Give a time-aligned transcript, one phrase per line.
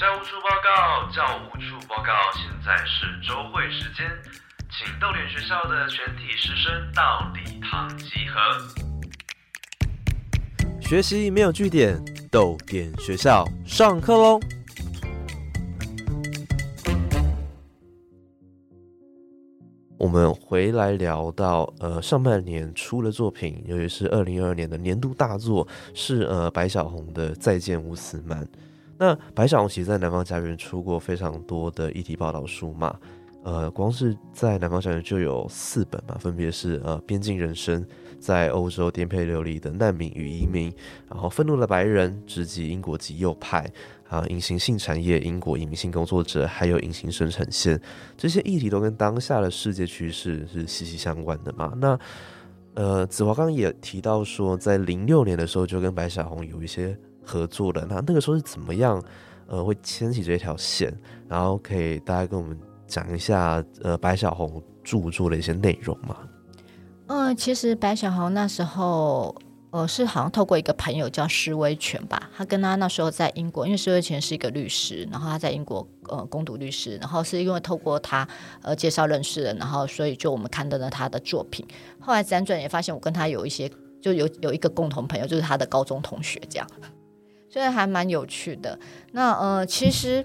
[0.00, 4.10] 教务处报告，教务处报告，现在是周会时间，
[4.70, 8.40] 请逗点学校的全体师生到礼堂集合。
[10.80, 14.40] 学习没有据点，逗点学校上课喽！
[19.98, 28.42] 我们回来聊到呃上半年出的作品，尤其是二零二二年的年度大作是呃白小红的《再见乌斯曼》。
[29.00, 32.94] 那白小红其实在南方家园出过非常多的议题报道书嘛，
[33.42, 37.82] 呃，光是在南方家园就有四本嘛，分别是呃《边境人生》
[38.18, 40.70] 在欧洲颠沛流离的难民与移民，
[41.08, 43.72] 然后《愤怒的白人》直击英国极右派。
[44.10, 47.80] 啊，隐形性产业、英国移民性工作者，还有隐形生产线，
[48.16, 51.72] 这些议题都跟当下的世界趋势是息息相关的嘛？
[51.76, 51.96] 那
[52.74, 59.02] 呃，子华刚也提到说，在零六年的时候就跟白小红有一些合作的，那那个时候是怎么样
[59.46, 60.92] 呃会牵起这条线？
[61.28, 66.16] 然后可以大家跟我们讲一下呃白小红著作的一些内容吗？
[67.06, 69.34] 嗯，其实白小红那时候。
[69.72, 78.26] 呃，是好像透过一个朋友叫施威权吧，他跟他那时候在英国，因为施威权是一个律师，然后他在英国呃攻读律师，然后是因为透过他
[78.62, 81.64] 呃介绍认识的，然后所以就我们看到了他的作品，
[82.00, 83.70] 后来辗转也发现我跟他有一些
[84.02, 86.66] 就有有一个共同朋友，就是他的高中同学这样，
[87.50, 88.78] 所以还蛮有趣的。
[89.12, 90.24] 那呃，其实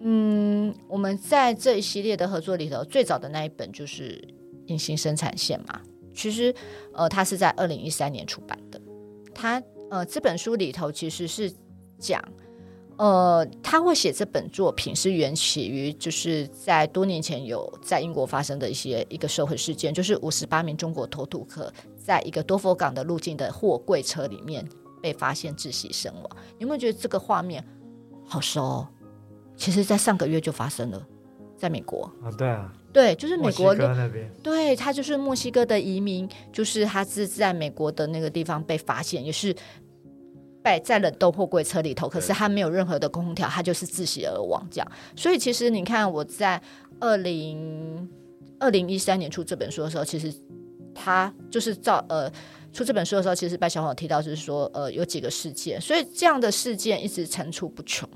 [0.00, 4.22] 嗯，我们在这一系列的合作里头，最早的那一本就是
[4.66, 5.80] 隐形生产线嘛。
[6.14, 6.54] 其实，
[6.92, 8.80] 呃，他是在二零一三年出版的。
[9.34, 11.50] 他，呃，这本书里头其实是
[11.98, 12.22] 讲，
[12.98, 24.68] 呃，他会写这本作品是缘起于，就是在多年前有在英国发生的一些一个社会事件，就是五十八名中国偷渡客在一个多佛港的路径的货柜车里面
[25.00, 26.24] 被发现窒息身亡。
[26.58, 27.64] 有没有觉得这个画面
[28.26, 28.62] 好熟？
[28.62, 28.88] 哦？
[29.56, 31.06] 其实，在上个月就发生了，
[31.56, 32.72] 在美国啊，对啊。
[32.92, 34.28] 对，就是美国那边。
[34.42, 39.54] 对他就是墨西哥的移民，就是他是在美国的那个地方被发现，也是
[40.62, 44.66] 被在冷冻货柜车里头，可是他没有任何的空调，他就是窒息而亡。
[44.70, 46.60] 这样，所以其实你看，我在
[46.98, 48.08] 二零
[48.58, 50.34] 二零一三年出这本书的时候，其实
[50.94, 52.32] 他就是照呃
[52.72, 58.08] 出这本书的时候，其实白小红提到就是说，呃，有几个事件，所以这样的事件一直层出不穷。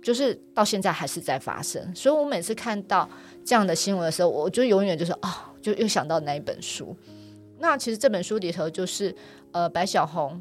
[0.00, 3.06] 就是到现在还是在发生，所以我每次看到
[3.44, 6.96] 这样的新闻的时候，我就永远就是啊，就又想到那一本书。
[7.58, 9.14] 那其实这本书里头就是
[9.50, 10.40] 呃，白小红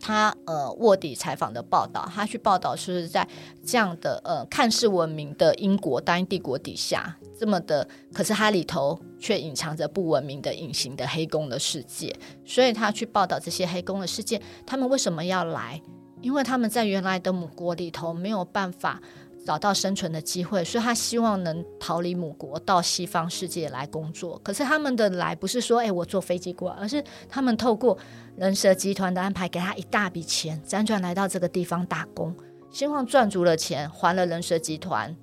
[0.00, 3.26] 他呃卧底采访的报道，他去报道是在
[3.66, 12.12] 这样的呃看似文明的英国大英帝国底下，这么的，可是它里头却隐藏着不文明的隐形的黑工的世界，
[12.44, 15.80] 所以他去报道这些黑工的世界，他们为什么要来？
[16.22, 19.00] 因为他们在原来的母国里头没有办法
[19.46, 24.38] 找到生存的机会，所以他希望能逃离母国到西方世界来工作。
[24.44, 27.96] 可是他们的来不是说，哎，我坐飞机过来，而是他们透过
[28.36, 32.34] 人蛇集团的安排，给他一大笔钱，辗转来到这个地方打工，
[32.70, 35.16] 希望赚足了钱，还了人蛇集团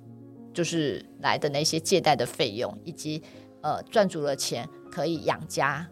[0.52, 3.22] 就是来的那些借贷的费用，以及
[3.62, 5.86] 呃赚足了钱可以养家。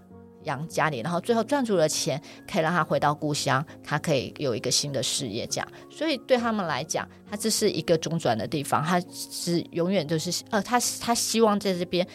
[0.45, 5.69] 养家里，然后最后赚足了钱，可以让他回到故乡，他可以有一个新的事业，这样。
[5.91, 12.07] 所以对他们来讲，他这是一个中转的地方，他是永远都是呃，他他希望在这边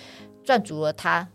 [0.45, 1.27] 赚足了他，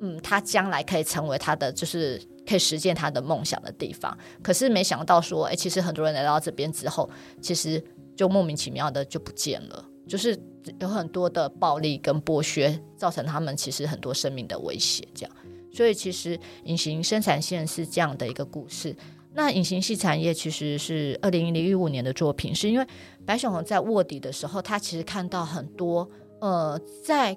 [0.00, 2.18] 嗯，他将来可以成为他的，就是
[2.48, 4.16] 可以实现他的梦想的地方。
[4.42, 7.10] 可是没想到说，哎，其实很多人来到这边之后，
[7.42, 7.84] 其实
[8.16, 10.34] 就莫名其妙的就不见了，就是
[10.80, 15.36] 有很多的暴力跟剥削，造成他们其实很多生命的威胁，这样。
[15.72, 18.94] 所以其实隐形生产线是这样的一个故事。
[19.36, 22.86] 那隐形系产业其实是二零零一五年的作品，是因为
[23.26, 26.08] 白小红在卧底的时候，他其实看到很多
[26.40, 27.36] 呃，在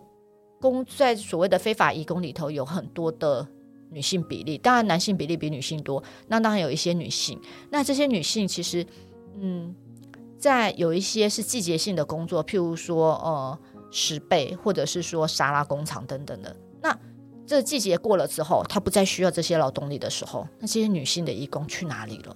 [0.61, 3.47] 工在所谓的非法移工里头有很多的
[3.89, 7.39] 女性比例，当然男性比例比女性多，那当然有一些女性。
[7.71, 8.85] 那这些女性其实
[9.39, 9.73] 嗯，
[10.37, 13.59] 在有一些是季节性的工作，譬如说呃
[13.91, 16.55] 石贝，或者是说沙拉工厂等等的。
[16.81, 16.97] 那
[17.45, 22.35] 这季节过了之后，他不再需要这些劳动力的时候，那这些女性的义工去哪里了？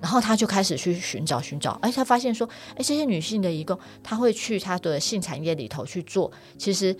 [0.00, 6.30] 然后他就开始去寻找寻找，哎，他发现说，哎，这些女性的义工，他会去他的性产业里头去做。
[6.58, 6.94] 其实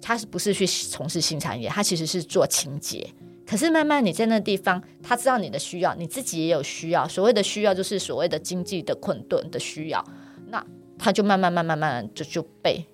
[0.00, 1.68] 他是不是去从事性产业？
[1.68, 3.08] 他其实是做清洁。
[3.46, 7.06] 可是慢慢你在那地方，他知道你的需要，你自己也有需要。
[7.06, 10.04] 所谓的需要，就是所谓的经济的困顿的需要。
[10.46, 10.64] 那
[10.98, 12.84] 他就慢慢慢慢慢慢就就被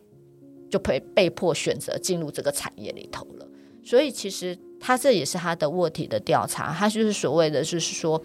[0.68, 3.46] 就被被迫选择进入这个产业里头了。
[3.82, 8.20] 所以其实他这也是他的卧底的调查，他就是所谓的，就是说，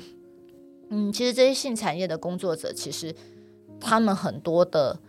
[0.90, 3.14] 嗯，其实这些性产业的工作者，其实
[3.80, 5.00] 他们很多的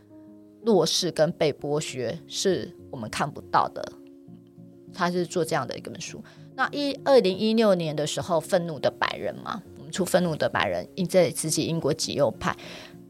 [0.62, 3.92] 弱势跟被剥削是我们看不到的。
[4.92, 6.22] 他是做这样的一个本书。
[6.56, 12.56] 那一二零一六年的时候，《愤怒的白人》嘛，我们出《愤怒的白人》，因这自己英国极右派，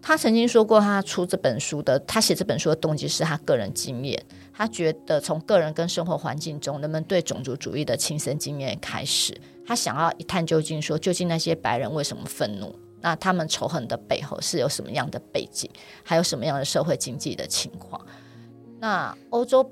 [0.03, 4.21] 他曾经说过，他出这本书的，他写这本书的动机是他个人经验，
[4.53, 12.75] 他觉得从个人跟生活环境中，人们对种族主义的亲身经验开始，他想要一探究竟，说究竟那些白人为什么愤怒？
[13.01, 15.71] 那他们仇恨的背后是有什么样的背景？
[16.03, 18.05] 还有什么样的社会经济的情况？
[18.81, 19.71] 那欧洲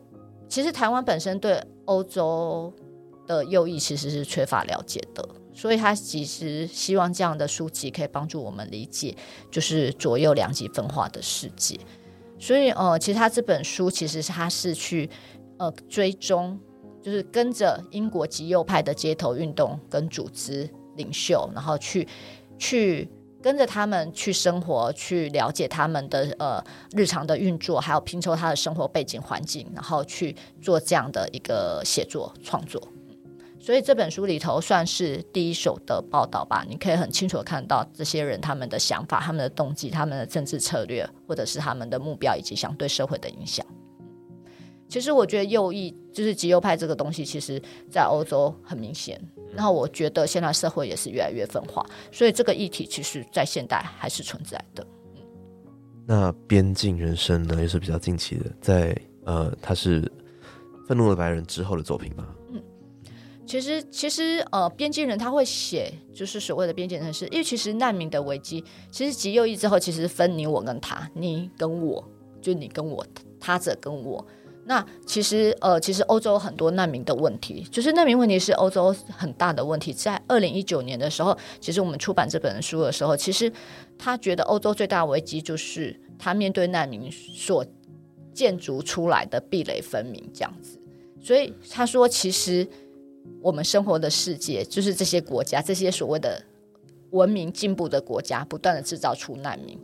[0.49, 2.73] 其实台湾本身对欧洲。
[3.26, 9.17] 的右翼其实是缺乏了解的，所以他其实希望这样的书籍可以帮助我们理解，
[9.50, 11.79] 就是左右两极分化的世界。
[12.38, 15.09] 所以，呃，其实他这本书其实他是去
[15.59, 16.59] 呃追踪，
[17.00, 22.06] 就是跟着英国极右派的街头运动跟组织领袖，然后去
[22.59, 23.09] 去
[23.41, 26.62] 跟着他们去生活，去了解他们的呃
[26.93, 32.82] 日常的运作，还有拼凑他的生活背景环境，然后去做这样的一个写作创作。
[33.64, 43.64] 所以这本书里头算是第一手的报道吧，你可以很清楚的看到这些人他们的想法、他们的动机、他们的政治策略，或者是他们的目标以及想对社会的影响。
[44.87, 47.58] 其实我觉得右翼就是极右派这个东西，其实
[47.90, 49.19] 在欧洲很明显。
[49.55, 51.82] 然后我觉得现在社会也是越来越分化，
[52.12, 54.87] 所以这个议题其实在现代还是存在的。
[56.05, 58.94] 那边境人生呢，也是比较近期的，在
[59.25, 60.02] 呃，他是
[60.87, 62.28] 愤怒的白人之后的作品吧。
[63.46, 72.02] 其实，其实，呃，边境人他会写，就是所谓的边境人士，因为其实难民的危机，其实极右翼之后，其实分你我跟他，你跟我，
[72.41, 73.06] 就你跟我，
[73.38, 74.26] 他者跟我。
[74.64, 79.93] 那其实，呃，其实欧洲很多难民的问题，就是难民问题是欧洲很大的问题。
[79.93, 83.52] 在二零一九年的时候，其实我们出版这本书的时候，其实
[83.99, 87.62] 他觉得欧洲最大危机就是他面对难民所
[88.32, 90.81] 建筑出来的壁垒分明这样子。
[91.20, 92.67] 所以他说，其实。
[93.41, 96.43] 我们生活的世界，就是这些国家，这些所谓的
[97.11, 99.79] 文明进步的国家，不断的制造出难民，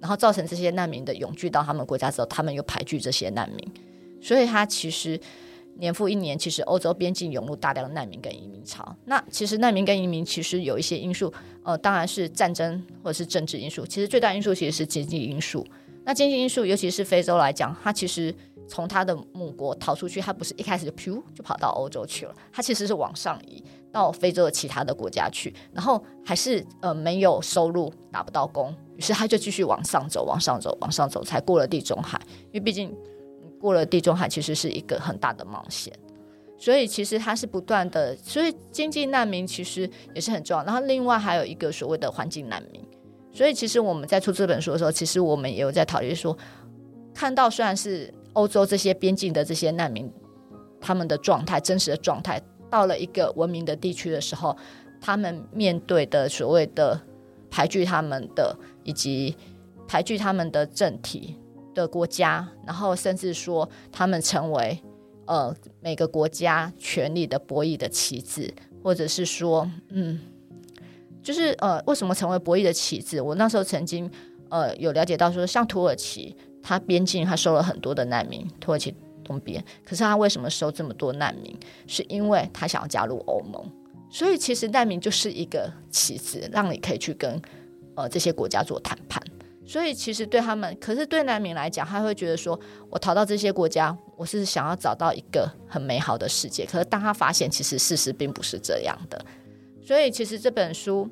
[0.00, 3.72] 然后造成这些难民的永居到他们国家之后，他们又排拒这些难民，
[4.20, 5.18] 所以他其实
[5.78, 8.94] 年复一年，其实欧洲边境涌入大量的难民跟移民潮。
[9.06, 15.66] 那其实难民跟移民其实有一些因素，呃，当然是战争或者是政治因素，其实最大因素其实是经济因素。
[16.04, 18.34] 那经济因素，尤其是非洲来讲，它其实。
[18.70, 32.20] 从他的母国逃出去，他不是一开始就噗就跑到欧洲去了，他其实是往上移到非洲的其他的国家去，然后还是呃没有收入，打不到工，于是他就继续往上走，往上走，往上走，才过了地中海。
[32.52, 32.96] 因为毕竟
[33.60, 35.92] 过了地中海，其实是一个很大的冒险，
[36.56, 40.62] 所以其实他是不断的，所以经济难民其实也是很重要。
[40.64, 42.80] 然后另外还有一个所谓的环境难民，
[43.32, 46.38] 所以其实我们在出这本书的时候，其实我们也有在讨论说，
[47.12, 48.14] 看到虽然是。
[48.34, 50.10] 欧洲这些边境的这些难民，
[50.80, 52.40] 他们的状态真实的状态，
[52.70, 54.56] 到了一个文明的地区的时候，
[55.00, 57.00] 他们面对的所谓的
[57.50, 59.36] 排拒他们的，以及
[59.88, 61.36] 排拒他们的政体
[61.74, 64.80] 的国家，然后甚至说他们成为
[65.26, 68.52] 呃每个国家权力的博弈的棋子，
[68.82, 70.20] 或者是说，嗯，
[71.22, 73.20] 就是呃为什么成为博弈的棋子？
[73.20, 74.08] 我那时候曾经
[74.48, 76.36] 呃有了解到说，像土耳其。
[76.62, 79.64] 他边境他收了很多的难民，土耳其东边。
[79.84, 81.56] 可是他为什么收这么多难民？
[81.86, 83.62] 是因为他想要加入欧盟。
[84.10, 87.40] 所以其实难民就是一个棋子，让你可以去跟
[87.94, 89.22] 呃这些国家做谈判。
[89.64, 96.66] 所以其实对他们，可是对难民来讲，他会觉得说，我逃到这些国家，我是想要找到一个很美好的世界。
[96.66, 99.24] 可是当他发现，其实事实并不是这样的。
[99.80, 101.08] 所以其实这本书，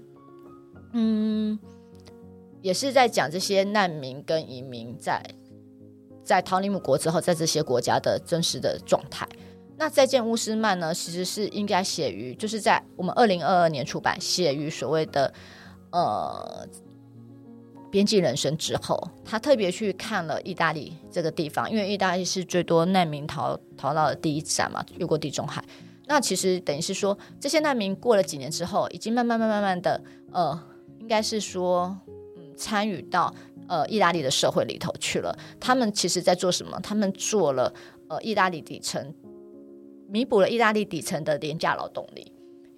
[0.93, 1.57] 嗯。
[2.61, 5.23] 也是在讲这些难民跟移民在
[6.25, 9.27] 在逃离母国之后，在这些国家的真实的状态。
[9.77, 10.93] 那再见乌斯曼呢？
[10.93, 15.33] 其实是应该写于，就是在我们二零二二年出版，写于所谓的
[15.93, 16.67] 呃
[17.91, 25.65] 边境人生之后，他特别去看了意大利这个地方，因为意大利是最多难民逃逃到的第一站嘛，越过地中海。
[26.07, 30.61] 那其实等于是说，这些难民过了几年之后，已经慢慢慢慢慢的，呃，
[30.99, 31.97] 应该是说。
[32.59, 33.33] 参与到
[33.69, 35.35] 呃意大利的社会里头去了。
[35.59, 36.79] 他们其实在做什么？
[36.83, 37.73] 他们做了
[38.09, 39.15] 呃意大利底层，
[40.09, 42.33] 弥补了意大利底层的廉价劳动力。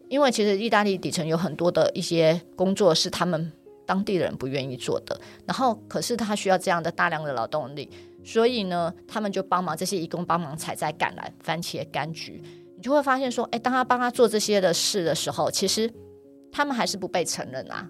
[0.09, 3.53] 因为其实意大利底层有很多的一些工作是他们
[3.87, 5.21] 当地人不愿意做的。
[5.47, 7.89] 然后可是他需要这样的大量的劳动力，
[8.25, 12.43] 所以呢，他们就帮忙这些义工帮忙采摘橄榄、番茄、柑橘。
[12.77, 15.89] 你就会发现说，哎，当他帮他做这些的事的时候，其实
[16.51, 17.89] 他们还是不被承认啊。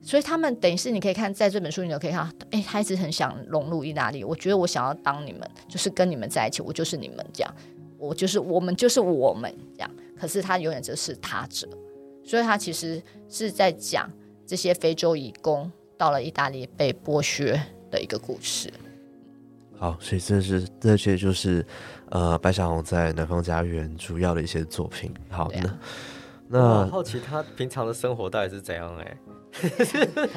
[0.00, 4.24] 所以他们等于是你可以看在这本书里头可以看到，哎，他一直很想融入意大利。
[4.24, 7.54] 我觉得我想要当你们，就是跟你们在一起，我就是你们这样，
[7.98, 9.90] 我就是我们就是我们这样。
[10.18, 11.68] 可是他永远就是他者，
[12.24, 14.10] 所以他其实是在讲
[14.46, 18.72] 这些非洲移工到了意大利被剥削的一个故事。
[19.76, 21.64] 好，所以这是这些就是
[22.10, 25.14] 呃白小红在南方家园主要的一些作品。
[25.28, 25.48] 好，
[26.48, 29.16] 那我那好奇他平常的生活到底是怎样哎、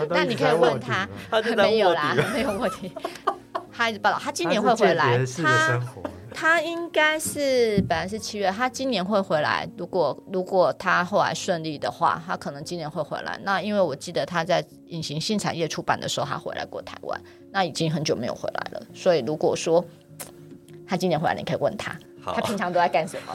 [0.09, 2.91] 那你可以问他，他没有啦，没有问题。
[3.71, 5.79] 他一直报道，他今年会回来他，
[6.33, 9.67] 他应该是本来是七月，他今年会回来。
[9.77, 13.39] 如果如果他后来顺利的话，他可能今年会回来。
[13.43, 18.85] 那因为我记得他在隐形性产业出版的时候，他回来过台湾，那已经很久没有回来了。
[18.93, 19.83] 所以如果说
[20.85, 23.33] 他今年回来，你可以问他，他平常都在干什么？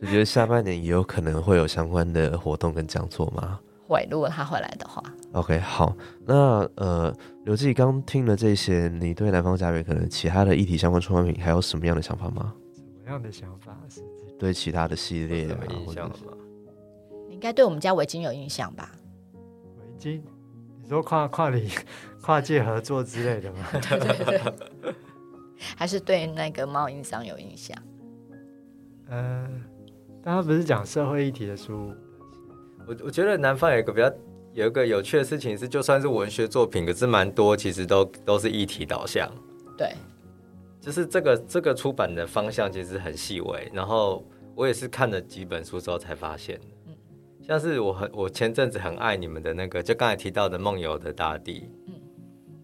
[0.00, 5.02] 我觉得下半年也有可能会有相关的活动跟讲座吗会，如果他回来的话
[5.32, 7.14] ，？OK，好，那呃，
[7.44, 12.52] 刘记刚听了这些，你对南方家园可能其他的议题相关出版品还有什么样的想法吗？
[12.76, 14.02] 什么样的想法是？
[14.38, 16.32] 对其他的系列有啊什么，印象了吗？
[17.26, 18.90] 你应该对我们家围巾有印象吧？
[19.32, 20.20] 围巾？
[20.82, 21.70] 你说跨跨里
[22.22, 23.66] 跨界合作之类的吗？
[23.72, 24.38] 对对
[24.82, 24.94] 对，
[25.76, 27.76] 还是对那个猫印章有印象？
[29.08, 29.48] 呃，
[30.22, 31.92] 但他不是讲社会议题的书，
[32.88, 34.10] 我我觉得南方有一个比较
[34.54, 39.30] 有一个有趣的事情是，就算是文学作品，可是蛮多其实都都是议题导向，
[39.76, 39.92] 对，
[40.80, 43.70] 就是这个这个出版的方向其实很细微。
[43.74, 46.58] 然后我也是看了几本书之后才发现。
[46.60, 46.94] 的，嗯。
[47.46, 51.94] 像是我很我前阵子很爱你们的那个，就刚才提到的《梦游的大地》，嗯。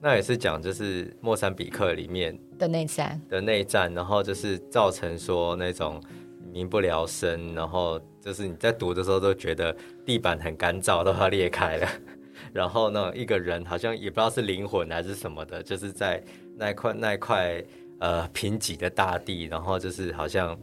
[0.00, 6.02] 那也是讲就是莫桑比克里面的内战，的内战，然后就是造成说那种
[6.50, 9.76] 民不聊生，然后就是你在读的时候都觉得
[10.07, 11.88] 地板很干燥，都要裂开了。
[12.54, 16.25] 然后呢，一个人好像也不知道是灵魂还是什么的，就是在
[16.57, 17.62] 那块那块
[17.99, 20.59] 呃贫瘠的大地，然后就是好像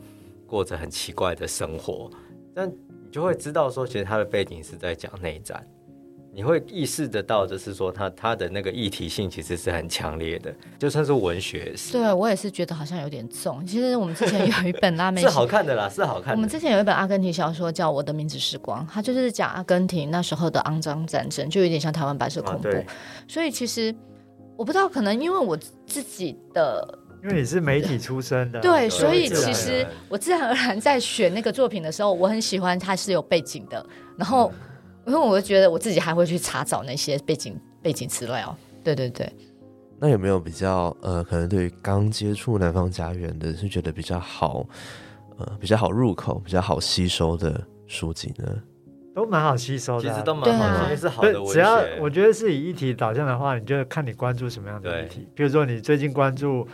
[0.48, 2.10] 过着很奇怪的生活。
[2.56, 5.64] 但你就会知道说，其实他的背景是在讲内战。
[6.34, 13.66] 你会意识得到，就是说他他的那个议题性其实是很强烈的，就算是文学对我也是觉得好像有点重。
[13.66, 16.36] 其实我们之前有一本拉美是好看的啦，是好看的。
[16.36, 22.70] 我们之前有一本阿根廷小说叫《我的名字时光》，它就是讲阿根廷那时候的肮脏战争，就有点像台湾白色恐怖。
[22.70, 22.82] 啊
[23.28, 23.94] 所以其实
[24.56, 33.86] 我不知道，可能因为我自己的因为你是媒体出身的，对，所以其实我自然而然在选那个作品的时候，我很喜欢它是有背景的，
[34.18, 34.52] 然后
[35.06, 38.56] 因为我就觉得我自己还会去查找那些背景背景资料。
[38.84, 39.32] 对对对，
[40.00, 44.66] 那有没有比较呃，可能对于刚接触南方家园的，是觉得比较好，
[45.38, 48.46] 呃，比较好入口、比较好吸收的书籍呢？
[49.14, 50.14] 都蛮好吸收的啊。
[50.14, 51.80] 其实都蛮好的，因为是好的只要。
[52.00, 55.28] 我觉得是以议题导向的话，你就看你关注什么样的对议题。
[55.36, 56.66] 比如说你最近关注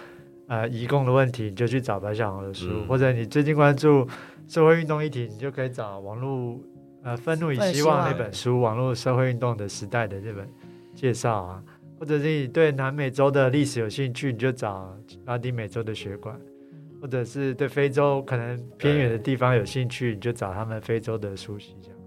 [0.47, 4.07] 呃移工的问题，你就去找白小红的书；嗯或者你最近关注
[4.47, 6.57] 社会运动议题，你就可以找网络
[7.03, 10.47] 呃《愤怒与希望》那本书，网络社会运动的时代的这本
[10.95, 11.63] 介绍啊。
[11.99, 16.35] 或者是你对南美洲的历史有兴趣，你就找拉丁美洲的学馆；
[17.01, 21.97] 或者是对非洲可能偏远的地方有兴趣，你就找他们非洲的书籍这样。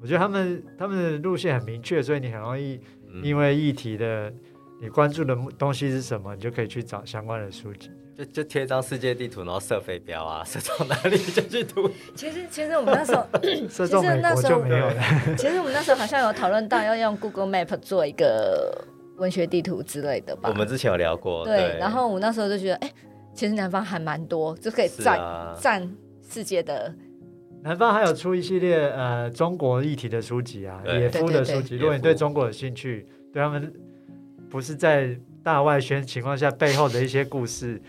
[0.00, 4.32] 我觉得他们他们的路线很明确，所以你很容易嗯因为议题的
[4.80, 7.90] 你关注的东西是什么，你就可以去找相关的书籍。
[8.16, 11.90] 就就贴一张世界地图，然后射飞镖啊， 射到哪里就去读。
[12.14, 13.26] 其实其实我们那时候，
[13.68, 15.02] 射中美国就没有了。
[15.36, 20.48] 其实我们那时候好像有讨论到要用 Google Map 做一个文学地图之类的吧。
[20.48, 22.92] 我们之前有聊过，对，然后我那时候就觉得，哎、
[23.34, 25.90] 其实南方还蛮多，就可以是占、啊，占
[26.28, 26.94] 世界的。
[27.62, 31.76] 南方还有出一系列呃中国议题的书籍啊，野夫的书籍。
[31.76, 33.72] 如果你对中国有兴趣，对他们
[34.50, 37.80] 不是在大外宣情况下背后的一些故事，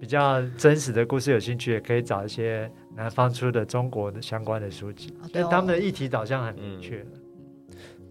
[0.00, 5.14] 比较真实的故事有兴趣，也可以找一些南方出的中国的相关的书籍。
[5.22, 7.04] 哦对哦所以他们的议题导向很明确。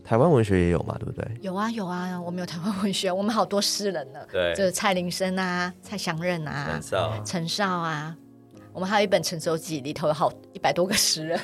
[0.03, 1.27] 台湾文学也有嘛，对不对？
[1.41, 7.23] 有啊有啊，我们有台湾文学，我们好多诗人呢，对，就是蔡林生啊、蔡祥任啊陈、少。
[7.23, 8.15] 陈少啊，
[8.71, 11.39] 我们还有一本《成熟记》，里头有好一百多个诗人。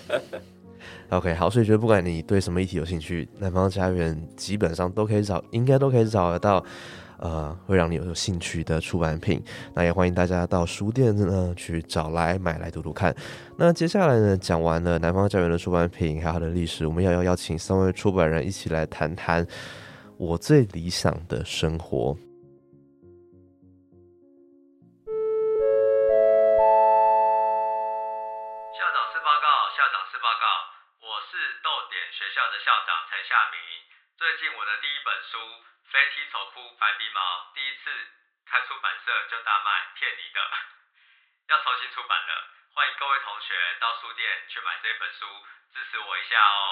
[1.10, 6.62] OK，好，所以觉得不管你对什么议题有兴趣，南方家园基本上都可以找，应该都可以找得到，
[7.22, 9.40] 呃，会让你有兴趣的出版品。
[9.72, 13.14] 那也欢迎大家到书店呢去找来买来读读看。
[13.56, 19.46] 那接下来呢，讲完了南方家园的出版品还有它的历史，我们也要邀请三位出版人一起来谈谈
[20.16, 22.16] 我最理想的生活。
[41.52, 42.32] 要重新出版了，
[42.72, 45.28] 欢迎各位同学到书店去买这本书，
[45.68, 46.64] 支持我一下哦。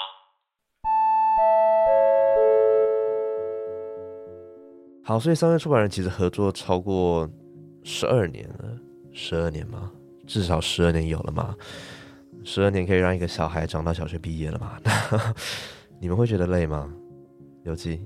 [5.05, 7.29] 好，所以三位出版人其实合作超过
[7.83, 8.75] 十二年了，
[9.13, 9.91] 十二年吗？
[10.27, 11.55] 至少十二年有了吗？
[12.43, 14.79] 十二年可以让一个小孩长到小学毕业了吗？
[16.01, 16.91] 你们会觉得累吗？
[17.65, 18.03] 刘记，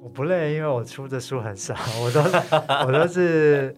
[0.00, 2.22] 我不累，因为我出的书很少，我都
[2.86, 3.74] 我都是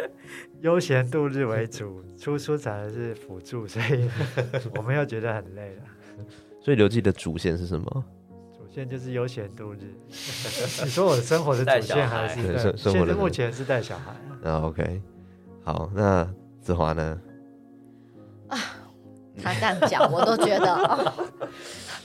[0.61, 4.11] 悠闲度日为主，出书才是辅助，所以
[4.77, 5.83] 我们又觉得很累了。
[6.61, 8.05] 所以刘记的主线是什么？
[8.53, 9.79] 主线就是悠闲度日。
[10.11, 14.11] 你说我的生活的主线还是 对生生活的现在目前是带小孩
[14.43, 14.51] 啊。
[14.51, 15.01] 啊，OK，
[15.63, 16.29] 好，那
[16.61, 17.21] 子华呢？
[19.41, 21.13] 他这样讲，我都觉得哦，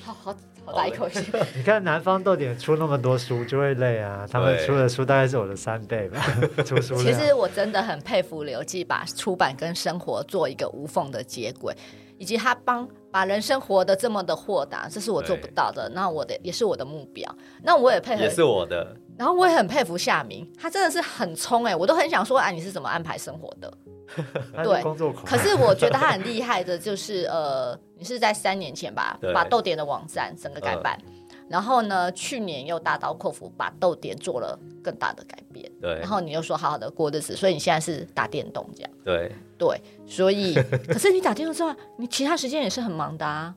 [0.03, 1.19] 好好好大一口气。
[1.55, 6.19] 你看南方豆点出那么多书就会累啊，他们出的书大概是我的三倍吧，
[6.65, 7.19] 出书其量。
[7.19, 11.75] 实我真的很佩服刘记，把出版跟生活做一个无缝的接轨，
[12.17, 15.89] 以及他帮把人生活得这么的豁达，这是我做不到的。
[15.93, 17.29] 那我的也是我的目标。
[17.61, 23.73] 那我也配合也是我的，然后我也很佩服夏明，他真的是很冲哎、我都很想说，哎，你是怎么安排生活的？
[24.63, 24.81] 对。
[25.25, 30.99] 可是我觉得他很厉害的，就是呃，你是在三年前吧，把豆点的网站整个改版，
[31.47, 40.53] 然后呢，去年又大刀阔斧把豆点做了更大的改变，对然后你又说好好的过日子，所以你现在是打电动这样，对，对，所以
[40.87, 43.53] 可是你打电动之外，你其他时间也是很忙的啊。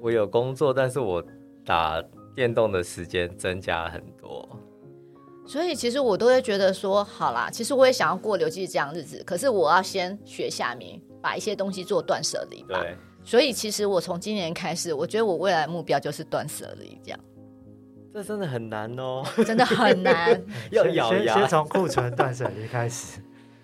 [0.00, 1.22] 我有工作，但是我
[1.64, 2.02] 打
[2.34, 4.48] 电动的时间增加很多。
[5.52, 12.80] 所以其实我都会觉得说，好啦，其实我也想要过刘记这样日子，可是我要先学夏明，把一些东西做断舍离吧。
[12.80, 17.20] 对，所以其实我从今年开始，我觉得我未来的目标就是断舍离，这样
[18.14, 20.42] 这真的很难哦， 真的很难。
[20.72, 21.46] 要咬牙先。
[21.46, 23.20] 从库存断舍离开始。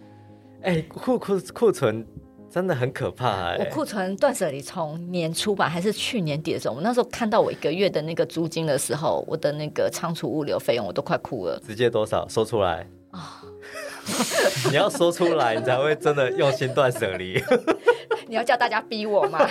[0.60, 2.06] 哎、库库库存
[2.50, 11.60] 真的很可怕哎、我库存断舍离从年初吧，还是去年底的时候，我那时候看到我一个月的那个租金的时候，我的那个仓储物流费用，我都快哭了。
[11.66, 12.86] 直接多少说出来
[14.70, 17.42] 你要说出来，你才会真的用心断舍离。
[18.26, 19.48] 你要叫大家逼我吗？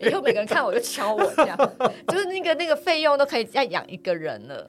[0.00, 1.56] 以后每个人看我就敲我，这样
[2.08, 4.66] 就是那个那个费用都可以再养一个人了。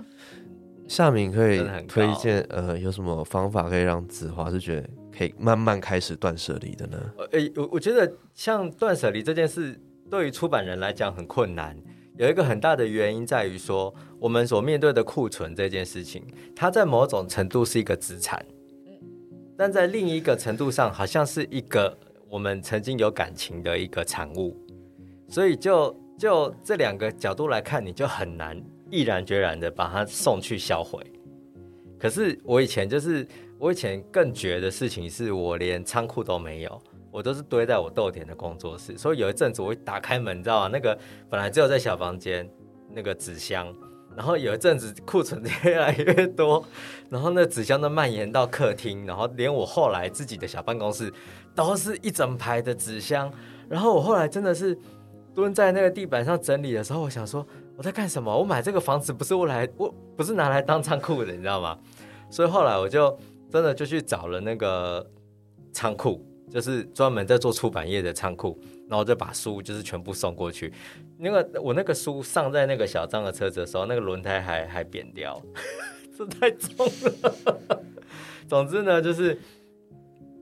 [0.87, 6.97] 夏明可以推荐呃有什么方法可以让子华是觉得可以慢慢开始断舍离的呢？
[7.31, 11.77] 呃，我我觉得像断舍离这件事，对于出版人来讲很困难。
[12.15, 16.23] 有一个很大的原因在于说，我们所面对的库存这件事情，
[16.55, 18.45] 它在某种程度是一个资产，
[19.57, 21.97] 但在另一个程度上，好像是一个
[22.29, 24.55] 我们曾经有感情的一个产物。
[25.27, 28.61] 所以就就这两个角度来看，你就很难
[28.93, 31.03] 毅然决然的把它送去销毁。
[31.99, 33.25] 可是我以前就是
[33.57, 38.95] 我以前更绝的事情是我连仓库都没有，我都是堆在我豆田的工作室。
[38.95, 40.69] 所以有一阵子我会打开门，你知道吗？
[40.71, 40.95] 那个
[41.29, 42.47] 本来只有在小房间
[42.91, 43.73] 那个纸箱，
[44.15, 46.63] 然后有一阵子库存越来越多，
[47.09, 51.11] 然后那纸箱都蔓延到客厅，然后连我后来自己的小办公室
[51.55, 53.31] 都是一整排的纸箱。
[53.69, 54.77] 然后我后来真的是
[55.33, 58.35] 蹲在那个地板上整理的时候，我想说我在干什么？
[58.37, 61.77] 我买这个房子不是我来，我不是拿来当仓库的，你知道吗？
[62.29, 63.17] 所以后来我就
[63.51, 65.05] 真的就去找了那个
[65.71, 70.71] 仓库，就是专门在做出版业的仓库，然后就把书就是全部送过去。
[71.17, 75.41] 那个我那个书上在那个小张的车子的时候，那个轮胎还还扁掉，
[76.17, 77.83] 这太重了。
[78.47, 79.39] 总之呢，就是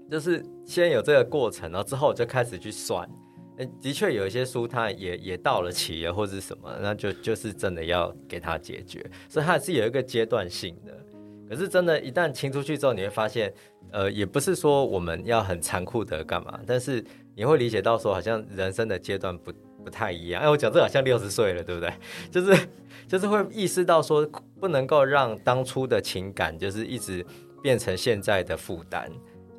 [0.10, 3.10] 就是先有这个过程，然后之后我就开始去算。
[3.82, 10.98] 的确有一些书它也也到了期了或者是什么，那就就是真的要给它解决，所以它是有一个阶段性的。
[11.50, 13.54] 可是真的，一旦清出去之后，你会发现，
[13.92, 17.04] 呃，也不是说我们要很残酷的干嘛，但是
[17.36, 19.52] 你会理解到说，好像人生的阶段不
[19.84, 20.42] 不太一样。
[20.42, 21.94] 哎，我讲这好像六十岁了，对不对？
[22.32, 22.68] 就是
[23.06, 24.26] 就是会意识到说，
[24.62, 27.26] 不能够让当初的情感就是一直
[27.62, 29.12] 变成现在的负担。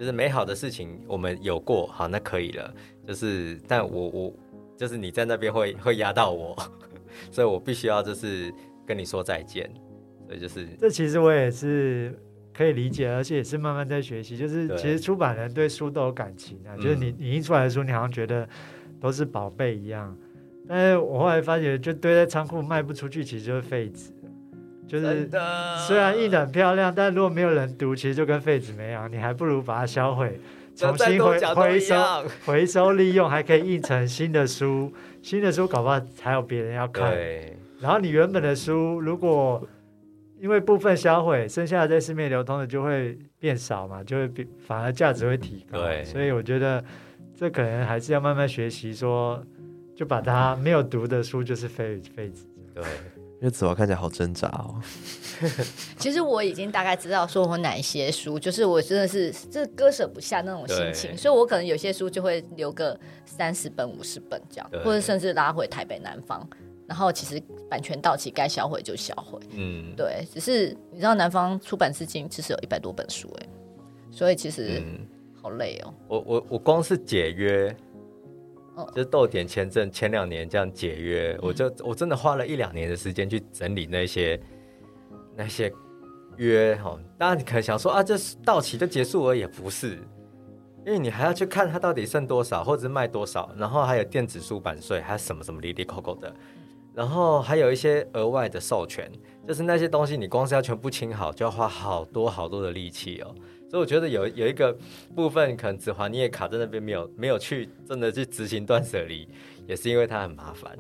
[0.02, 2.74] 就是美好的事情我们有过，好，那可以了。
[3.06, 4.34] 就是，但我我
[4.76, 6.56] 就是你在那边会会压到我，
[7.30, 8.52] 所以我必须要就是
[8.84, 9.70] 跟你说再见。
[10.26, 12.12] 所以就是这其实我也是
[12.52, 14.36] 可以理解，而且也是慢慢在学习。
[14.36, 18.48] 就是其实出版人对书都有感情啊，嗯就是你你印出来的书，你好像觉得
[19.00, 20.18] 都是宝贝一样。
[20.66, 24.12] 但是我后来发觉，就堆在仓库卖不出去，其实就是废纸。
[24.92, 25.26] 就是
[25.88, 29.10] 虽然印的很漂亮，但如果没有人读，其实就跟废纸没两样。
[29.10, 30.38] 你还不如把它销毁，
[30.76, 34.92] 重新回回收回收利用，还可以印成新的书。
[35.22, 37.10] 新的书搞不好还有别人要看。
[37.10, 39.66] 对，然后你原本的书如果
[40.38, 45.78] 因为部分销毁，剩下的在市面流通的就会变少嘛，就会变反而价值会提高。
[45.78, 46.84] 对所以我觉得
[47.34, 49.42] 这可能还是要慢慢学习说。
[49.94, 52.46] 就把它没有读的书就是废废纸。
[52.74, 52.82] 对，
[53.42, 54.80] 因为子华看起来好挣扎哦。
[55.98, 66.48] 其实我已经大概知道说我哪一些书，就是我真的是这割舍不下那种心情，所以我可能有些书就会留个三十本、五十本这样，或者甚至拉回台北南方。
[66.86, 73.48] 然后其实版权到期该销毁就销毁，嗯，对，只是你知道南方出版至今其实有一百多本书哎，
[74.10, 74.98] 所以其实嗯，
[75.40, 75.94] 好累哦。
[76.06, 77.74] 我我我光是解约，
[78.74, 84.40] 哦就是豆点签证前两年这样解约，嗯我就我真的花了一两年的时间去整理那些
[85.36, 85.72] 那些
[86.36, 86.98] 约哈。
[87.18, 89.98] 当然你可能想说啊，这是到期就结束了，也不是，
[90.86, 96.34] 因为你还要去看它到底剩多少，或者是卖多少，然后还有电子书版税，还有什么什么里里扣扣的，
[96.94, 99.10] 然后还有一些额外的授权，
[99.46, 103.34] 就是那些东西你光是要全部清好，就要花好多好多的力气哦。
[103.72, 104.76] 所以我觉得有有一个
[105.16, 109.26] 部分，可能子华你也卡在那边没有没有去真的去执行断舍离，
[109.66, 110.76] 也是因为它很麻烦，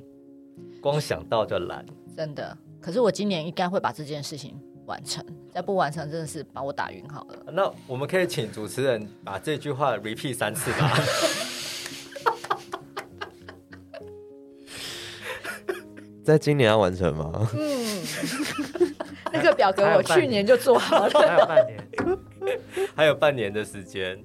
[0.78, 1.86] 光想到就懒。
[2.14, 2.54] 真的。
[2.82, 7.46] 可是我今年应该会把这件事情完成，再不完成真的是把我打晕好了。
[7.50, 10.92] 那我们可以请主持人把这句话 repeat 三次吧。
[16.22, 17.48] 在今年要完成吗？
[17.54, 18.02] 嗯，
[19.32, 21.10] 那个表格我去年就做好了。
[21.18, 21.82] 还有半年，
[22.94, 24.18] 还有半年的时间，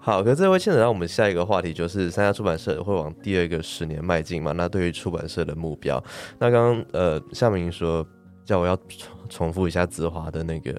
[0.00, 4.52] 好，可是这会牵扯到我们下一个话题，就是三家出版社会往第二个十年迈进嘛？
[4.52, 6.02] 那对于出版社的目标，
[6.38, 8.06] 那刚刚呃夏明说
[8.44, 10.72] 叫我要重重复一下子华的那个，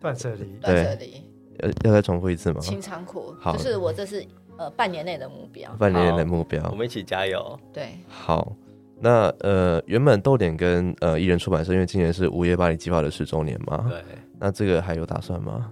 [0.00, 0.44] 断舍离。
[0.60, 1.22] 断舍离，
[1.58, 2.60] 呃，要再重复一次吗？
[2.60, 4.24] 清仓库，好就是我这是
[4.56, 5.70] 呃半年内的目标。
[5.78, 6.76] 半年内的目标我。
[6.76, 7.58] 们一起加油。
[7.72, 8.54] 对，好，
[9.00, 14.02] 那呃，原本豆点跟呃艺人出版社，因为今年是午夜巴黎计划的十周年嘛，对，
[14.38, 15.70] 那这个还有打算吗？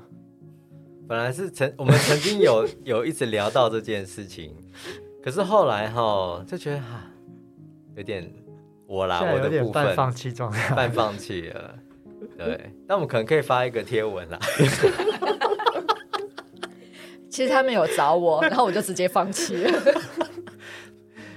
[1.12, 4.56] 本来是曾 我们曾经有有一直聊到这件事情，
[5.22, 7.04] 可是后来哈就觉得哈
[7.94, 8.32] 有点
[8.86, 10.74] 我啦，我的部分点半放弃状态。
[10.74, 11.74] 半放弃了。
[12.38, 14.38] 对， 那我们可能可以发一个贴文啦。
[17.28, 19.70] 其实他们有找我，然后我就直接放弃了。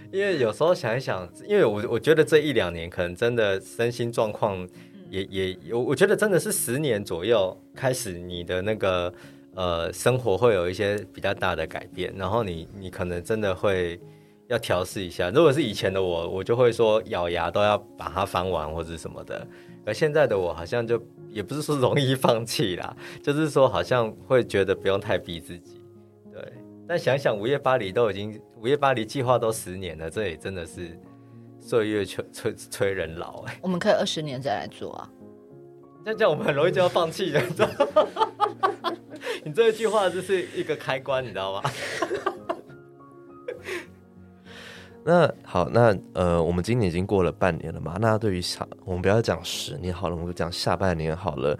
[0.10, 4.66] 因为有时候想一想，因为我我觉得这一两年可能真的身心状况
[5.10, 9.14] 也也有，我觉得真的是十年左右开始，你的那个
[9.56, 14.00] 呃生活会有一些比较大的改变，然后你你可能真的会
[14.48, 15.30] 要调试一下。
[15.30, 19.48] 如果是以前的我，我就会说咬牙都要把它翻完或者什么的，
[19.86, 25.82] 而现在的我好像就也不是说容易放弃啦， 就是说好像会觉得不用太逼自己，
[26.32, 26.54] 对。
[26.88, 30.96] 但想想午夜巴黎都已经午夜巴黎计划都十年了，这也真的是
[31.60, 33.58] 岁月催催催人老哎。
[33.64, 35.10] 我们可以二十年再来做啊。
[36.06, 37.74] 那这样我们很容易就要放弃了，你知道吗？
[39.44, 41.64] 你这一句话就是一个开关，你知道吗？
[45.04, 47.98] 那好，那呃，我们今年已经过了半年了嘛？
[48.00, 51.58] 那对于下，我们不要讲十年好了，我们就讲下半年好了。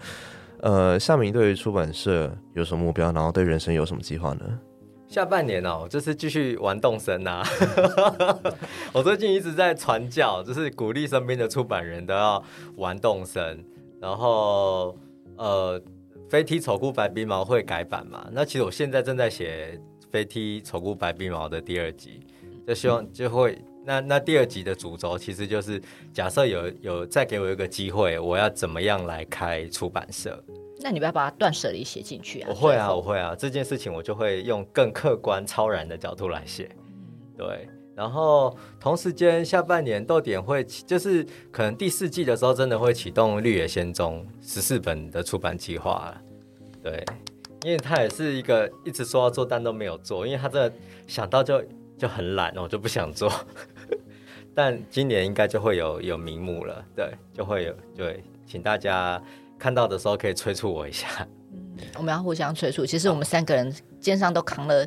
[0.60, 3.10] 呃，夏明对于出版社有什么目标？
[3.10, 4.60] 然后对人生有什么计划呢？
[5.08, 7.42] 下半年哦，就是继续玩动森呐、
[8.92, 12.42] 我最近一直在传教，就是鼓励身边的出版人都要
[12.76, 13.64] 玩动森。
[14.00, 14.96] 然后
[15.36, 15.80] 呃，
[16.28, 18.28] 飞踢丑姑白鼻毛会改版嘛？
[18.32, 19.80] 那其实我现在正在写
[20.10, 22.20] 飞踢丑姑白鼻毛的第二集，
[22.66, 25.80] 就希望就会那那第二集的主轴其实就是
[26.12, 30.42] 假设有有再给我一个机会，我要怎么样来开出版社？
[30.78, 32.48] 那你不要把它断舍离写进去啊？
[32.50, 36.68] 我会啊，我会啊，这件事情我就会用更客观、超然的角度来写。
[37.36, 46.14] 对，然后同时间下半年豆点会，就是可能第四季的时候，真的会启动《绿野仙踪》十四本的出版计划。
[46.82, 47.02] 对，
[47.64, 50.72] 因为他也是一个一直说要做但都没有做，因为他真的
[51.06, 51.64] 想到就
[51.96, 53.32] 就很懒，我就不想做。
[54.54, 59.20] 但今年应该就会有有名目了，对，就会有对，请大家
[59.58, 61.26] 看到的时候可以催促我一下。
[61.96, 62.84] 我们要互相催促。
[62.84, 64.86] 其实我们三个人肩上都扛了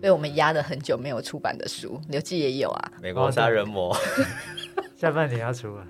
[0.00, 2.92] 被我们压了很久没有出版的书，刘记也有啊。
[3.00, 3.96] 美国杀人魔，
[4.96, 5.86] 下半年要出了，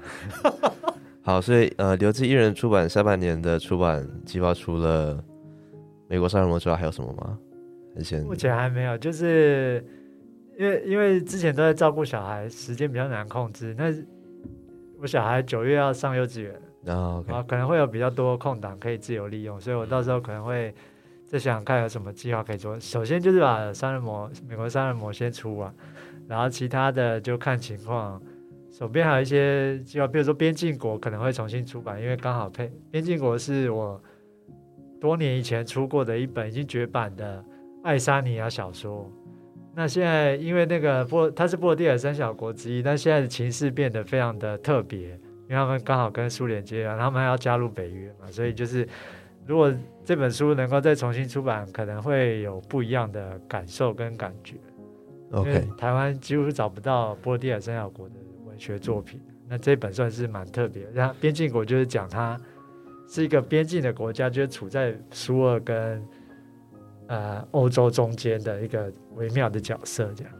[1.23, 5.15] 好，所以呃，刘志一人出版下半年的出版计划，除了
[6.09, 7.39] 《美国杀人魔》之外，还有什么吗？
[8.27, 9.85] 目前还没有，就是
[10.59, 13.73] 因为因为之前都在照顾小孩，时间比较难控制。
[13.79, 13.85] 那
[15.01, 16.53] 我小孩九月要上幼稚园，
[16.85, 20.75] 然后可能会有比较多空档可以自由利用，所以我到时候可能会
[21.27, 22.79] 再想想看有什么计划可以做。
[22.79, 25.75] 首先就是把杀人魔美国杀人魔先出完，
[26.29, 28.23] 然后其他的就看情况
[28.71, 34.01] 手边还有一些计划，比如说《边境国》可能会重新出版，因为刚好配《边境国》是我
[35.01, 37.45] 多年以前出过的一本已经绝版的
[37.83, 39.11] 爱沙尼亚小说。
[39.77, 48.89] 那现在因为那个波，它是波罗的海三小国之一，但现在的情势变得非常的特别，因为他们刚好跟苏联接壤，他们还要加入北约嘛，所以就是
[49.47, 49.73] 如果
[50.05, 54.55] 这本书能够再重新出版，可能会有不一样的感受跟感觉。
[55.33, 58.15] OK，台湾几乎找不到波罗的海三小国的
[58.47, 60.91] 文学作品，那这本算是蛮特别的。
[60.93, 62.41] 然后边境国就是讲它
[63.09, 66.03] 是一个边境的国家，就是处在苏俄跟
[67.09, 70.33] 呃欧洲中间的一个微妙的角色，这样。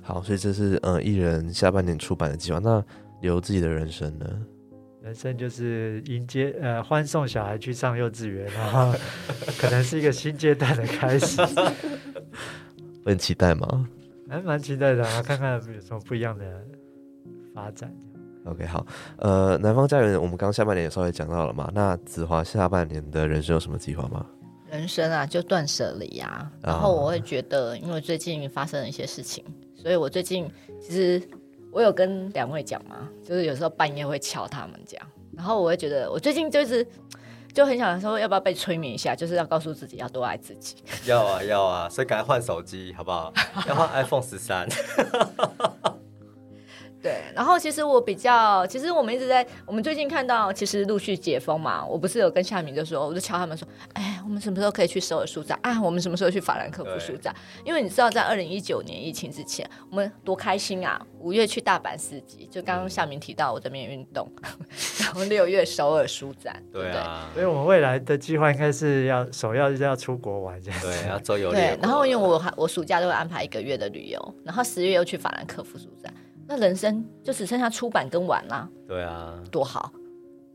[0.00, 2.58] 好，所以这是呃艺人下半年出版的计划。
[2.58, 2.82] 那
[3.20, 4.26] 留自己的人生呢？
[5.08, 8.94] 人生就是迎接呃欢送小孩去上幼稚园，然后
[9.58, 11.40] 可能是一个新阶段的开始，
[13.02, 13.88] 会很期待吗
[14.28, 16.44] 还蛮期待的啊，看看有什么不一样的
[17.54, 17.90] 发展。
[18.44, 21.72] ？OK，好，呃，南方家园我们刚下半年也稍微讲到了嘛。
[21.74, 24.26] 那子华下半年的人生有什么计划吗？
[24.70, 26.52] 人生啊，就断舍离啊。
[26.60, 29.42] 然后我会觉得，因为最近发生了一些事情，
[29.74, 30.46] 所以我最近
[30.78, 31.22] 其实
[31.70, 35.00] 我有跟两位讲吗，就是有时候半夜会敲他们讲，
[35.36, 36.86] 然后我会觉得，我最近就是
[37.52, 40.76] 就很想说，要不要被催眠一下，就是要告诉自己要多爱自己。
[41.06, 43.32] 要啊要啊，所以赶快换手机好不好？
[43.68, 44.66] 要换 iPhone 十三。
[47.02, 55.80] 对，然后其实我比较，其实我们一直在，我们最近看到，其实陆续解封嘛，我不是有跟夏明就说，我就敲他们说，哎，我们什么时候可以去首尔书展啊？
[55.80, 57.34] 我们什么时候去法兰克福书展？
[57.64, 61.00] 因为你知道，在二零一九年疫情之前，我们多开心啊！
[61.20, 64.30] 五月去大阪四级，就刚刚夏明提到我这边运动，
[65.02, 66.92] 然后六月首尔书展，对
[67.34, 70.86] 所以我们未来的计划应该是要首要就是要出国玩这样子。
[70.86, 76.12] 对，要周游列对，然后因为我还我暑假都会安排一个月的旅游，然后十月又去法兰克福书展，
[76.48, 79.92] 那人生就只剩下出版跟玩啦，对啊，多好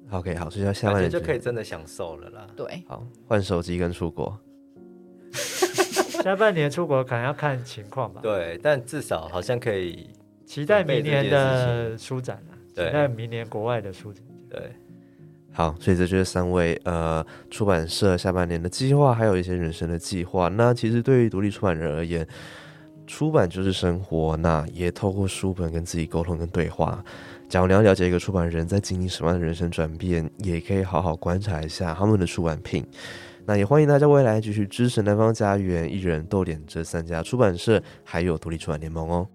[0.09, 2.47] ！OK，好，所以要下半年就可以真的享受了啦。
[2.55, 4.35] 对，好换手机跟出国。
[5.31, 8.21] 下半年出国可能要看情况吧。
[8.23, 10.09] 对，但至少好像可以，
[10.45, 14.23] 期待明年的书展啊，期待明年国外的书展。
[14.49, 14.71] 对，
[15.51, 20.47] 好，所以这就是三位呃出版社下半年的计划，还有一些人生的计划。
[20.47, 22.27] 那其实对于独立出版人而言，
[23.15, 27.05] 出版就是生活，那也透过书本跟自己沟通跟对话。
[27.47, 32.83] 假如你要了解一个出版人在经历什么样的人生转变，也可以好好观察一下他们的出版品。
[33.45, 39.27] 那也欢迎大家未来继续支持南方家园、艺人、豆点这三家出版社，还有独立出版联盟哦。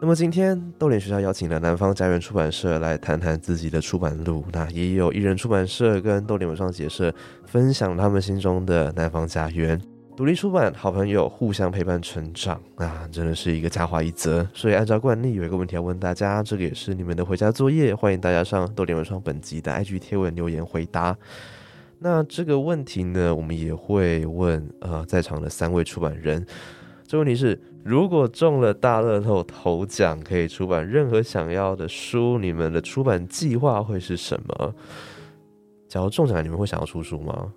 [0.00, 7.10] 那么今天豆点学校邀请了南方家园出版社来谈谈自己的出版路，那也有艺人出版社跟豆点文创结社
[7.54, 9.80] 分享他们心中的南方家园。
[10.16, 14.44] 独立出版，好朋友互相陪伴成长，啊，真的是一个佳话一则。
[14.52, 21.16] 所以按照惯例，有一个问题要问大家，这个也是你们的回家作业，欢迎大家上豆点文创本集的 IG 贴文留言回答。
[22.00, 26.44] 那这个问题呢，我们也会问呃在场的三位出版人。
[27.06, 34.74] 这问题是：如果中了大乐透头奖，可以出版任何想要的书，你们的出版计划会是什么？
[35.94, 37.52] 假如中奖，你们会想要出书吗？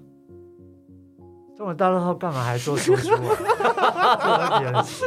[1.55, 3.19] 中了大乐透干嘛还做输出啊？
[4.21, 5.05] 这问题很死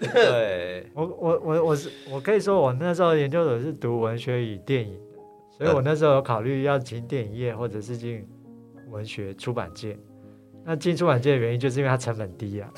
[0.00, 5.18] 对，我我我我是我可以说，我那时候研究所是读文学与电影的，
[5.50, 8.26] 所以我那时候有考虑要进电影业或者是进
[8.88, 9.98] 文学出版界。
[10.64, 12.70] 那进出版界的原因就是因为它成本低啊，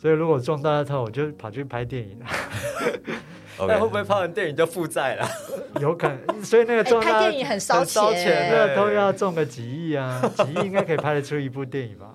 [0.00, 2.26] 所以如果中大乐透，我就跑去拍电影啊，
[3.68, 5.26] 那会不会拍完电影就负债了？
[5.80, 6.42] 有可能。
[6.42, 12.14] 所以那个哎，拍电影很烧钱钱，乐透要中个几亿啊，几亿应该可以拍得出一部电影吧？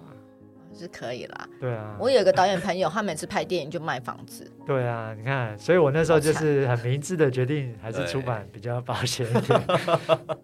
[0.77, 1.47] 是可以啦。
[1.61, 9.61] 对啊，我有一个导演朋友，他每次拍电影就卖房子，对啊，你看，所以我那时候就是很明智的决定，还是出版比较保险一点。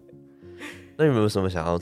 [0.96, 1.78] 那有没有什么想要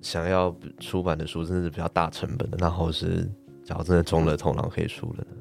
[0.00, 3.28] 想要出版的书，真的是比较大成本的，然后是
[3.62, 5.36] 假如真的中了头，然后可以出的呢？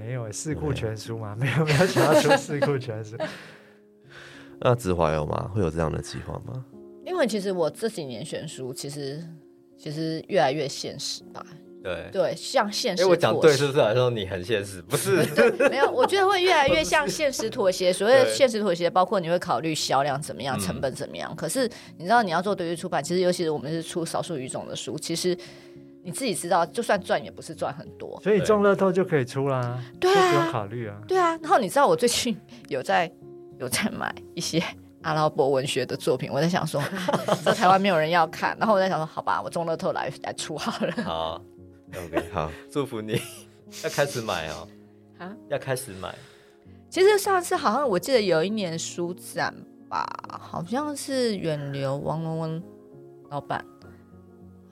[0.00, 3.16] 没有四库全书吗， 没有没有想要出四库全书。
[4.60, 5.50] 那子华有吗？
[5.54, 6.64] 会有这样的计划吗？
[7.04, 9.22] 因为其实我这几年选书，其实
[9.76, 11.44] 其实越来越现实吧。
[11.82, 12.08] 对。
[12.12, 13.10] 对，像现实哎，妥协。
[13.10, 13.82] 我讲对是不是？
[13.82, 14.80] 还是说你很现实？
[14.82, 15.16] 不是，
[15.70, 17.92] 没有，我觉得会越来越像现实妥协。
[17.92, 21.34] 所谓的现实妥协，包括你会考虑销量怎么样、嗯成本怎么样。
[21.34, 25.36] 可是你知道，你要做独立出版，其实尤其是我们是出少数语种的书，其实
[26.10, 28.20] 你自己知道，就算赚也不是赚很多。
[28.20, 30.96] 所以中乐透就可以出啦，对啊就不用考虑啊。
[31.06, 32.36] 对啊，然后你知道我最近
[32.68, 33.10] 有在
[33.58, 34.60] 有在买一些
[35.02, 36.82] 阿拉伯文学的作品，我在想说，
[37.44, 40.92] 在台湾没有人要看，然后我在想说，好吧，我中乐透来来出好了。
[41.04, 41.40] 好
[41.94, 43.20] ，OK，好， 祝福你，
[43.84, 44.68] 要开始买哦，
[45.18, 46.14] 啊，要开始买。
[46.90, 49.54] 其实上次好像我记得有一年书展
[49.88, 50.04] 吧，
[50.40, 52.62] 好像是远流王文文
[53.30, 53.64] 老板，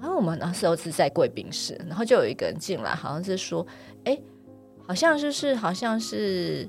[0.00, 3.66] 然后我们那时候是在贵宾室，然后就有一个人进来，好像是说，
[4.04, 4.18] 哎，
[4.86, 6.68] 好像就是好像是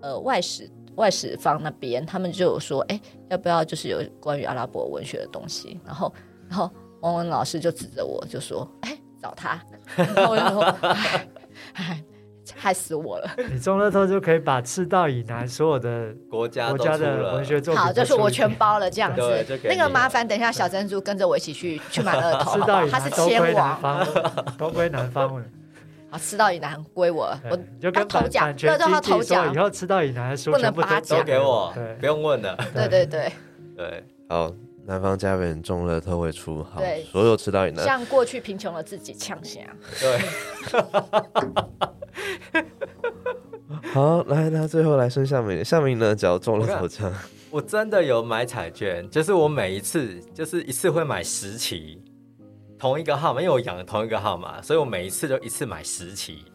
[0.00, 6.14] 呃外史外史方那边，他们就有说，哎，要不要就是有关于阿拉伯文学的东西，然后
[6.48, 6.70] 然后
[7.00, 9.60] 王文老师就指着我就说，哎，找他，
[9.96, 11.28] 然后我就说，哎
[11.74, 12.04] 哎。
[12.58, 13.30] 害死我了！
[13.50, 19.60] 你中乐透就可以把赤道以南所有的国家国家的文学作品好，就是我全包了这样子。
[19.64, 22.66] 那个麻烦，等一下小珍珠跟着我一起去去买乐透， 好不好？
[22.66, 24.06] 赤道以他是南都归南千王，方，
[24.58, 25.44] 都归南方了。
[26.10, 32.56] 好，赤道以南归我，我就跟头奖版权乐透要头奖以后赤道以南的书不能全部都拔奖都给我，不用问了。
[32.74, 33.32] 对对对，
[33.76, 34.50] 对，好，
[34.88, 37.84] 南方家园中乐透会出，好对，所有吃到你的。
[37.84, 39.62] 像过去贫穷的自己呛响。
[40.00, 40.18] 对，
[43.92, 47.12] 好，来，那最后来剩夏明，夏明呢，只要中了头奖，
[47.50, 52.02] 我真的有买彩券，就是我每一次就是一次会买十期，
[52.78, 56.46] 同一个号码，因为我养同一个号码，所以我每一次就一次买十期。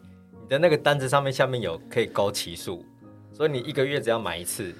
[0.42, 2.84] 你的那个单子上面下面有可以勾期数，
[3.32, 4.74] 所以你一个月只要买一次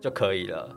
[0.00, 0.74] 就可以了。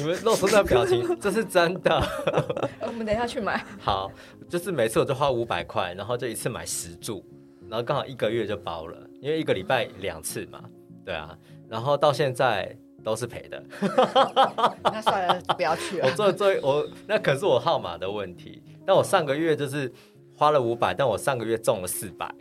[0.00, 2.02] 你们露出那表情， 这是真的。
[2.80, 3.62] 我们等一下去买。
[3.78, 4.10] 好，
[4.48, 7.22] 就是每次我就花五百块，然后就一次买十注，
[7.68, 10.64] 然后刚好一个月就包了，因为一个礼拜两次嘛，
[11.04, 11.36] 对啊，
[11.68, 13.62] 然后到现在都是赔的。
[14.84, 16.12] 那算了，不要去了我。
[16.12, 19.92] 做做我那可是我号码的问题，但我上个月就是
[20.34, 22.34] 花了五百，但我上个月中了四百，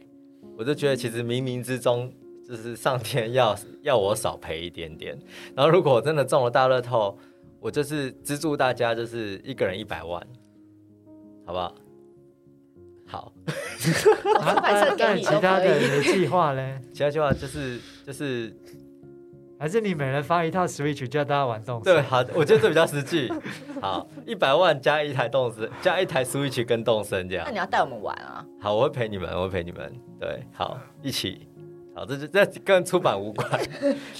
[0.57, 2.09] 我就觉得其实冥冥之中
[2.47, 5.17] 就是上天要要我少赔一点点，
[5.55, 7.17] 然后如果我真的中了大乐透，
[7.59, 10.21] 我就是资助大家就是一个人一百万，
[11.45, 11.75] 好不好？
[13.11, 13.33] 好，
[14.99, 16.79] 那你其他的计划呢？
[16.93, 18.55] 其他计划就是就是
[19.59, 22.03] 还是你每人发一套 Switch 叫大家玩动对，森？
[22.03, 23.27] 好，我觉得这比较实际。
[23.81, 27.51] 好，一百万加一台动森，加一台 Switch 跟动森这样那。
[27.51, 28.45] 你要带我们玩啊？
[28.61, 29.91] 好，我会陪你们，我会陪你们。
[30.19, 31.48] 对，好，一起。
[31.99, 33.45] 好，这就这跟出版无关，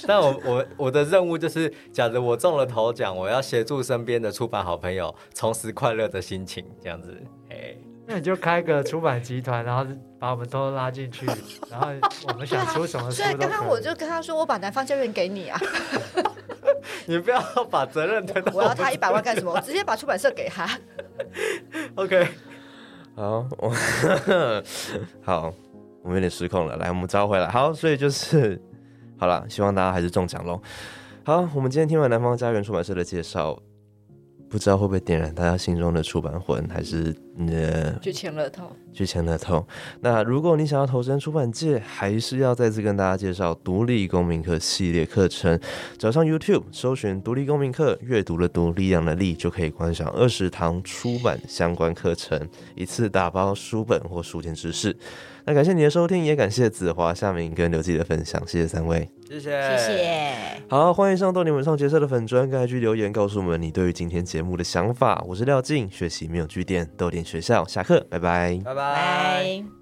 [0.06, 7.16] 但我我我的任务就是，假如我中了头奖，我要协助身边的出版好朋友重拾快乐的心情，这样子。
[7.48, 7.74] 哎，
[8.06, 11.24] 那你就开个出版集团，然后把我们都拉进去，
[11.70, 11.88] 然后
[12.28, 13.80] 我们想出什么书所以都刚刚我。
[13.80, 15.58] 就跟他说，我把南方教院给你啊，
[17.08, 17.40] 你不要
[17.70, 19.52] 把责任推到我要他一百万干什么？
[19.52, 20.68] 我直接把出版社给他。
[21.96, 22.28] OK，
[23.16, 23.72] 好，我
[25.24, 25.54] 好，
[26.02, 27.48] 我们有点失控了，来，我们招回来。
[27.48, 28.60] 好，所以就是
[29.18, 30.60] 好了，希望大家还是中奖喽。
[31.24, 33.58] 好，我们今天听完南方家园出版社的介绍，
[34.48, 39.64] 不知道会不会点燃大家心中的出版魂，还是呃去签乐透，去签乐透。
[40.00, 45.60] 那如果你想要投身出版界，还是要再次跟大家介绍独立公民课系列课程。
[45.98, 54.96] 找上 YouTube 搜寻“独立公民课”，阅读的读，力量的力，就可以观赏二十堂出版相关课程，一次打包书本或书签知识。
[55.44, 59.08] 那感谢你的收听，也感谢子华、夏明跟刘记的分享，谢谢三位。
[59.28, 59.96] 谢谢，谢。
[59.96, 60.34] 谢。
[60.68, 65.24] 好，欢迎上豆你们上角色的粉砖跟 IG 留言，告诉我们你对于今天节目的想法。
[65.26, 68.60] 我是廖静，学习没有据点，豆点学校下课，拜拜。
[68.64, 68.74] 拜拜。
[68.74, 69.79] 拜。